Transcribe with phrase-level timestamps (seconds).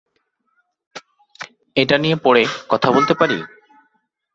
[1.75, 3.37] এটা নিয়ে পরে কথা বলতে পারি?